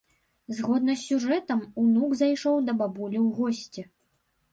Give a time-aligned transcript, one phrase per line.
[0.59, 3.85] Згодна з сюжэтам, унук зайшоў да бабулі ў госці.